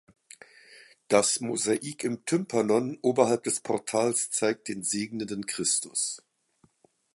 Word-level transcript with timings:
Das 1.09 1.41
Mosaik 1.41 2.03
im 2.05 2.25
Tympanon 2.25 2.97
oberhalb 3.03 3.43
des 3.43 3.59
Portals 3.59 4.31
zeigt 4.31 4.67
den 4.67 4.81
segnenden 4.81 5.45
Christus. 5.45 6.23